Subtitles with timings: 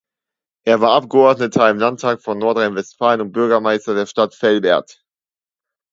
[0.65, 4.99] Er war Abgeordneter im Landtag von Nordrhein-Westfalen und Bürgermeister der Stadt Velbert.